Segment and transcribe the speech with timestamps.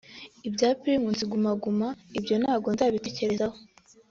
[0.47, 3.57] Ibya Primus Guma Guma ibyo ntabwo ndabitekerezaho